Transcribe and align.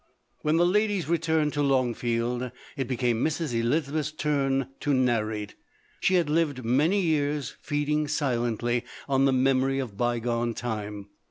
When 0.41 0.57
the 0.57 0.65
ladies 0.65 1.07
returned 1.07 1.53
to 1.53 1.61
Longfield, 1.61 2.49
it 2.75 2.87
be 2.87 2.97
came 2.97 3.23
Mrs. 3.23 3.53
Elizabeth's 3.53 4.11
turn 4.11 4.69
to 4.79 4.95
narrate. 4.95 5.53
She 5.99 6.15
had 6.15 6.27
lived 6.27 6.65
many 6.65 6.99
years 6.99 7.55
feeding 7.61 8.07
silently 8.07 8.83
on 9.07 9.25
the 9.25 9.31
memory 9.31 9.77
of 9.77 9.97
by 9.97 10.17
gone 10.17 10.55
time. 10.55 11.09